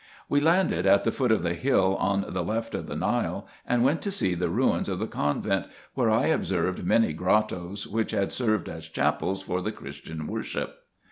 [0.27, 3.83] We landed at the foot of the hill on the left of the Nile, and
[3.83, 8.31] went to see the ruins of the convent, where I observed many grottoes, which had
[8.31, 10.79] served as chapels for the Christian worship.